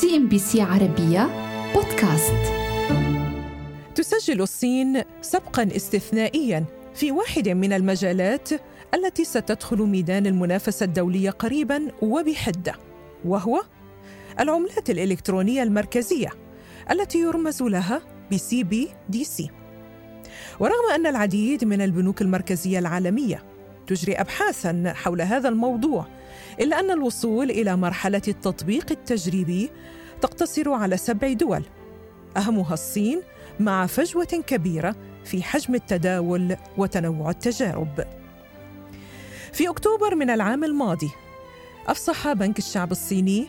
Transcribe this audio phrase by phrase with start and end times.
[0.00, 1.28] CNBC عربية
[1.74, 2.34] بودكاست.
[3.94, 8.48] تسجل الصين سبقا استثنائيا في واحد من المجالات
[8.94, 12.74] التي ستدخل ميدان المنافسة الدولية قريبا وبحدة
[13.24, 13.62] وهو
[14.40, 16.30] العملات الإلكترونية المركزية
[16.90, 18.02] التي يرمز لها
[18.32, 19.50] ب CBDC.
[20.60, 23.44] ورغم أن العديد من البنوك المركزية العالمية
[23.86, 26.06] تجري أبحاثا حول هذا الموضوع
[26.60, 29.70] إلا أن الوصول إلى مرحلة التطبيق التجريبي
[30.20, 31.64] تقتصر على سبع دول
[32.36, 33.22] أهمها الصين
[33.60, 38.04] مع فجوة كبيرة في حجم التداول وتنوع التجارب.
[39.52, 41.10] في أكتوبر من العام الماضي
[41.86, 43.46] أفصح بنك الشعب الصيني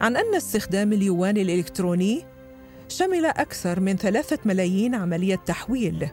[0.00, 2.24] عن أن استخدام اليوان الإلكتروني
[2.88, 6.08] شمل أكثر من ثلاثة ملايين عملية تحويل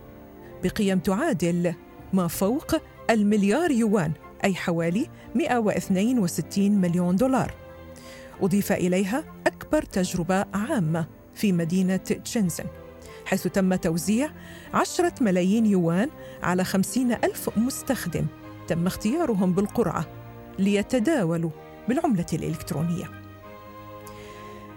[0.64, 1.74] بقيم تعادل
[2.14, 2.76] ما فوق
[3.10, 4.12] المليار يوان
[4.44, 7.54] أي حوالي 162 مليون دولار.
[8.42, 12.66] أضيف إليها أكبر تجربة عامة في مدينة تشنزن
[13.26, 14.30] حيث تم توزيع
[14.74, 16.10] عشرة ملايين يوان
[16.44, 18.26] على خمسين ألف مستخدم
[18.68, 20.06] تم اختيارهم بالقرعة
[20.60, 21.50] ليتداولوا
[21.88, 23.06] بالعملة الإلكترونية.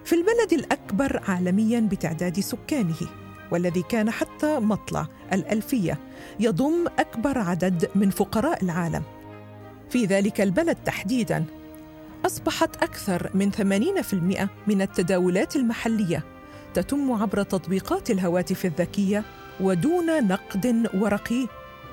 [0.04, 3.08] في البلد الأكبر عالمياً بتعداد سكانه
[3.50, 5.98] والذي كان حتى مطلع الألفية
[6.40, 9.02] يضم أكبر عدد من فقراء العالم.
[9.92, 11.44] في ذلك البلد تحديداً.
[12.26, 16.24] أصبحت أكثر من 80% من التداولات المحلية
[16.74, 19.24] تتم عبر تطبيقات الهواتف الذكية
[19.60, 21.46] ودون نقد ورقي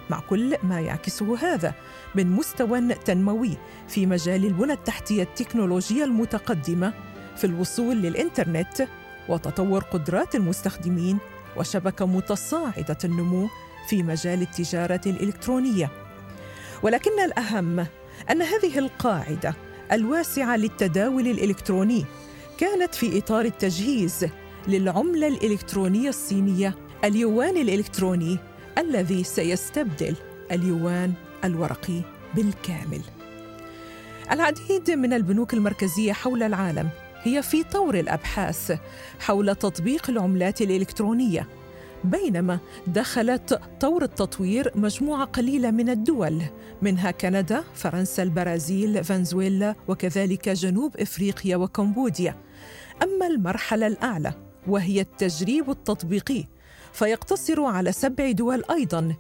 [0.10, 1.74] مع كل ما يعكسه هذا
[2.16, 6.94] من مستوى تنموي في مجال البنى التحتية التكنولوجية المتقدمة
[7.38, 8.88] في الوصول للإنترنت
[9.30, 11.18] وتطور قدرات المستخدمين
[11.58, 13.50] وشبكة متصاعدة النمو
[13.88, 15.92] في مجال التجارة الإلكترونية.
[16.84, 17.80] ولكن الأهم
[18.32, 19.54] أن هذه القاعدة
[19.92, 22.06] الواسعة للتداول الإلكتروني
[22.58, 24.28] كانت في إطار التجهيز
[24.68, 28.38] للعملة الإلكترونية الصينية اليوان الإلكتروني
[28.78, 30.16] الذي سيستبدل
[30.52, 31.14] اليوان
[31.44, 32.02] الورقي
[32.36, 33.02] بالكامل.
[34.32, 36.90] العديد من البنوك المركزية حول العالم
[37.24, 38.80] هي في طور الأبحاث
[39.20, 41.48] حول تطبيق العملات الإلكترونية
[42.04, 46.42] بينما دخلت طور التطوير مجموعة قليلة من الدول
[46.82, 52.36] منها كندا، فرنسا، البرازيل، فنزويلا وكذلك جنوب إفريقيا وكمبوديا.
[53.04, 54.34] أما المرحلة الأعلى
[54.68, 56.46] وهي التجريب التطبيقي
[56.94, 59.16] فيقتصر على سبع دول أيضا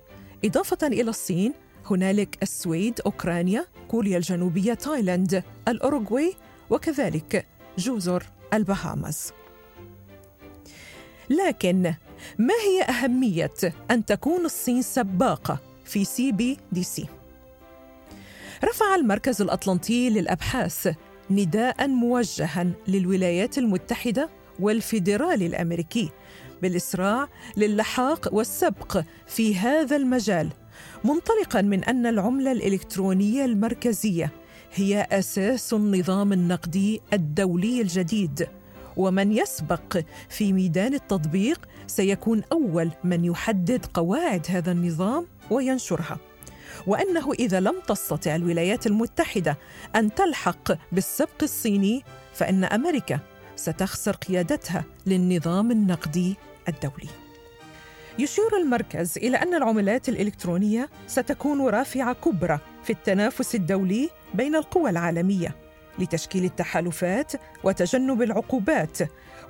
[0.46, 1.54] إضافة إلى الصين
[1.86, 6.34] هنالك السويد، أوكرانيا، كوريا الجنوبية، تايلاند، الأوروغواي
[6.70, 7.46] وكذلك
[7.78, 8.24] جزر
[8.54, 9.34] البهاماس.
[11.30, 11.94] لكن
[12.38, 13.52] ما هي أهمية
[13.91, 17.06] أن تكون الصين سباقة في CBDC؟
[18.63, 20.96] رفع المركز الأطلنطي للأبحاث
[21.30, 26.09] نداء موجها للولايات المتحدة والفيدرالي الأمريكي
[26.62, 30.50] بالإسراع للحاق والسبق في هذا المجال
[31.03, 34.31] منطلقا من أن العملة الإلكترونية المركزية
[34.74, 38.47] هي أساس النظام النقدي الدولي الجديد
[39.00, 39.98] ومن يسبق
[40.30, 46.18] في ميدان التطبيق سيكون أول من يحدد قواعد هذا النظام وينشرها.
[46.88, 49.58] وأنه إذا لم تستطع الولايات المتحدة
[49.96, 53.20] أن تلحق بالسبق الصيني فإن أمريكا
[53.56, 56.36] ستخسر قيادتها للنظام النقدي
[56.68, 57.10] الدولي.
[58.20, 65.69] يشير المركز إلى أن العملات الإلكترونية ستكون رافعة كبرى في التنافس الدولي بين القوى العالمية.
[66.00, 67.32] لتشكيل التحالفات
[67.64, 68.98] وتجنب العقوبات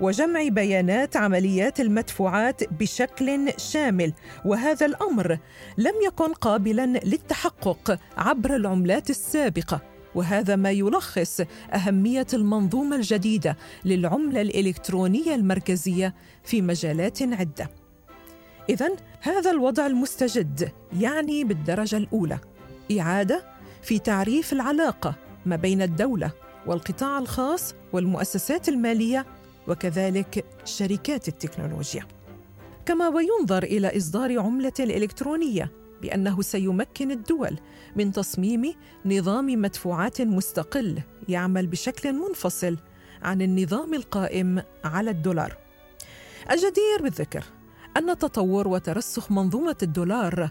[0.01, 4.13] وجمع بيانات عمليات المدفوعات بشكل شامل.
[4.45, 5.37] وهذا الأمر
[5.77, 9.81] لم يكن قابلا للتحقق عبر العملات السابقة.
[10.15, 11.41] وهذا ما يلخص
[11.73, 17.69] أهمية المنظومة الجديدة للعملة الإلكترونية المركزية في مجالات عدة.
[18.69, 18.89] اذا
[19.21, 22.39] هذا الوضع المستجد يعني بالدرجة الأولى.
[22.99, 23.43] إعادة
[23.81, 25.15] في تعريف العلاقة
[25.49, 26.31] ما بين الدولة
[26.65, 29.25] والقطاع الخاص والمؤسسات المالية
[29.67, 32.05] وكذلك شركات التكنولوجيا.
[32.85, 37.59] كما وينظر إلى إصدار عملة إلكترونية بأنه سيمكن الدول
[37.95, 38.73] من تصميم
[39.05, 42.77] نظام مدفوعات مستقل يعمل بشكل منفصل
[43.21, 45.57] عن النظام القائم على الدولار.
[46.51, 47.43] الجدير بالذكر
[47.97, 50.49] أن تطور وترسخ منظومة الدولار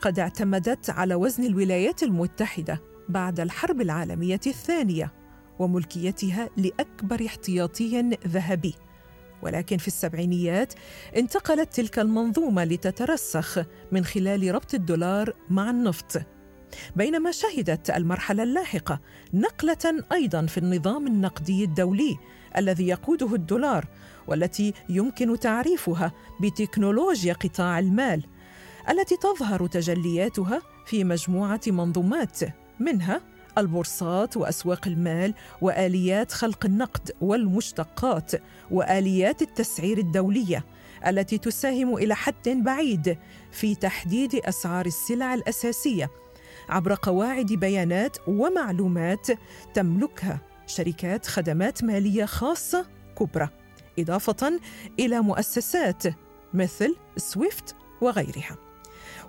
[0.00, 5.12] قد اعتمدت على وزن الولايات المتحدة بعد الحرب العالمية الثانية
[5.58, 8.74] وملكيتها لأكبر احتياطي ذهبي.
[9.42, 10.74] ولكن في السبعينيات
[11.16, 16.22] انتقلت تلك المنظومة لتترسخ من خلال ربط الدولار مع النفط.
[16.96, 19.00] بينما شهدت المرحلة اللاحقة
[19.34, 22.16] نقلة أيضا في النظام النقدي الدولي
[22.56, 23.86] الذي يقوده الدولار
[24.26, 28.24] والتي يمكن تعريفها بتكنولوجيا قطاع المال
[28.90, 32.40] التي تظهر تجلياتها في مجموعة منظومات.
[32.80, 33.20] منها
[33.58, 38.32] البورصات وأسواق المال وآليات خلق النقد والمشتقات
[38.70, 40.64] وآليات التسعير الدولية
[41.06, 43.18] التي تساهم إلى حد بعيد
[43.52, 46.10] في تحديد أسعار السلع الأساسية
[46.68, 49.26] عبر قواعد بيانات ومعلومات
[49.74, 52.86] تملكها شركات خدمات مالية خاصة
[53.18, 53.48] كبرى
[53.98, 54.60] إضافة
[54.98, 56.02] إلى مؤسسات
[56.54, 58.56] مثل سويفت وغيرها.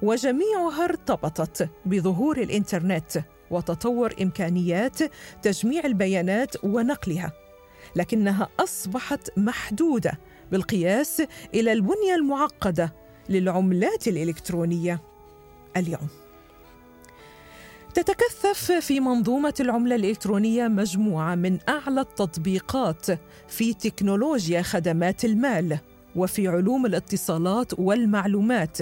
[0.01, 4.99] وجميعها ارتبطت بظهور الإنترنت وتطور إمكانيات
[5.41, 7.31] تجميع البيانات ونقلها
[7.95, 10.19] لكنها أصبحت محدودة
[10.51, 11.23] بالقياس
[11.53, 12.93] إلى البنية المعقدة
[13.29, 15.01] للعملات الإلكترونية
[15.77, 16.07] اليوم.
[17.93, 23.05] تتكثف في منظومة العملة الإلكترونية مجموعة من أعلى التطبيقات
[23.47, 25.79] في تكنولوجيا خدمات المال
[26.15, 28.77] وفي علوم الاتصالات والمعلومات.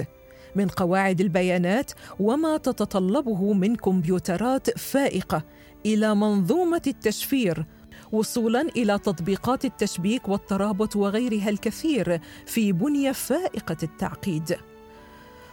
[0.56, 5.42] من قواعد البيانات وما تتطلبه من كمبيوترات فائقة
[5.86, 7.66] إلى منظومة التشفير
[8.12, 14.56] وصولا إلى تطبيقات التشبيك والترابط وغيرها الكثير في بنية فائقة التعقيد.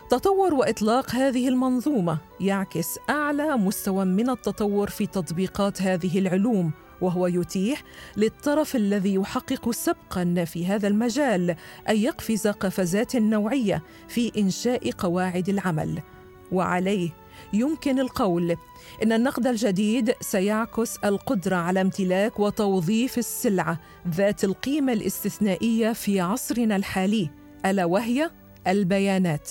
[0.10, 6.72] تطور وإطلاق هذه المنظومة يعكس أعلى مستوى من التطور في تطبيقات هذه العلوم
[7.02, 7.84] وهو يتيح
[8.18, 11.56] للطرف الذي يحقق سبقا في هذا المجال
[11.90, 16.02] أن يقفز قفزات نوعية في إنشاء قواعد العمل.
[16.52, 17.10] وعليه
[17.54, 18.56] يمكن القول
[19.04, 23.80] إن النقد الجديد سيعكس القدرة على امتلاك وتوظيف السلعة
[24.10, 27.30] ذات القيمة الاستثنائية في عصرنا الحالي
[27.66, 28.32] ألا وهي
[28.68, 29.50] البيانات.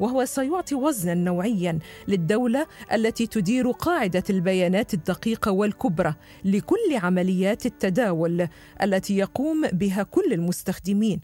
[0.00, 6.14] وهو سيعطي وزنا نوعيا للدولة التي تدير قاعدة البيانات الدقيقة والكبرى
[6.44, 8.48] لكل عمليات التداول
[8.82, 11.20] التي يقوم بها كل المستخدمين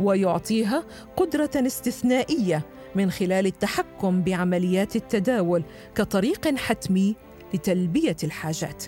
[0.00, 0.84] ويعطيها
[1.16, 5.62] قدرة استثنائية من خلال التحكم بعمليات التداول
[5.94, 7.16] كطريق حتمي
[7.54, 8.84] لتلبية الحاجات.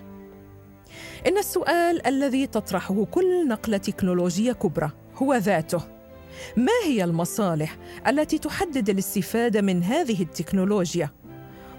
[1.26, 5.91] إن السؤال الذي تطرحه كل نقلة تكنولوجية كبرى هو ذاته.
[6.56, 7.76] ما هي المصالح
[8.08, 11.10] التي تحدد الاستفادة من هذه التكنولوجيا؟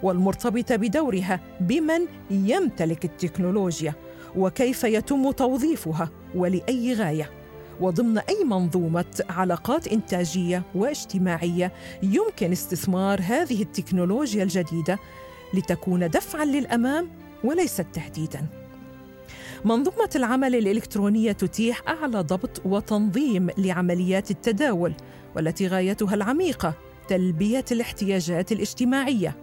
[0.04, 2.02] والمرتبطه بدورها بمن
[2.32, 3.94] يمتلك التكنولوجيا
[4.36, 7.30] وكيف يتم توظيفها ولأي غاية؟
[7.82, 11.72] وضمن أي منظومة علاقات إنتاجية واجتماعية
[12.04, 15.00] يمكن استثمار هذه التكنولوجيا الجديدة
[15.54, 17.10] لتكون دفعا للأمام
[17.44, 18.63] وليست تهديدا؟
[19.66, 24.94] منظومة العمل الإلكترونية تتيح أعلى ضبط وتنظيم لعمليات التداول
[25.36, 26.74] والتي غايتها العميقة
[27.08, 29.36] تلبية الاحتياجات الاجتماعية.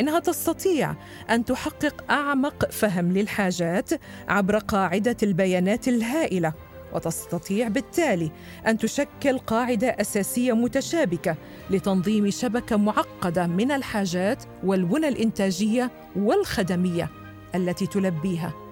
[0.00, 0.94] إنها تستطيع
[1.30, 3.90] أن تحقق أعمق فهم للحاجات
[4.28, 6.52] عبر قاعدة البيانات الهائلة
[6.92, 8.30] وتستطيع بالتالي
[8.66, 11.36] أن تشكل قاعدة أساسية متشابكة
[11.70, 17.10] لتنظيم شبكة معقدة من الحاجات والبنى الإنتاجية والخدمية
[17.54, 18.67] التي تلبيها.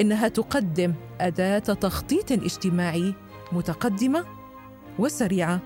[0.00, 3.14] إنها تقدم أداة تخطيط اجتماعي
[3.52, 4.24] متقدمة
[4.98, 5.60] وسريعة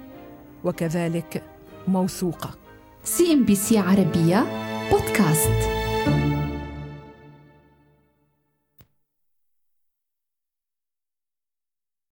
[0.65, 1.43] وكذلك
[1.89, 2.51] موثوقة.
[3.05, 4.47] سي إم بي سي عربية
[4.91, 5.76] بودكاست.